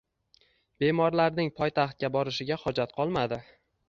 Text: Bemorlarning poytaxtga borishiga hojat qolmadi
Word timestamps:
Bemorlarning 0.83 1.51
poytaxtga 1.59 2.09
borishiga 2.15 2.57
hojat 2.63 2.97
qolmadi 2.97 3.39